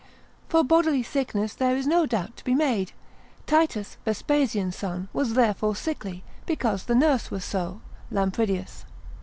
[0.49, 2.91] For bodily sickness there is no doubt to be made.
[3.45, 8.83] Titus, Vespasian's son, was therefore sickly, because the nurse was so, Lampridius.